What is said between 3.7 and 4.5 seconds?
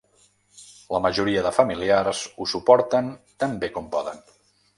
com poden.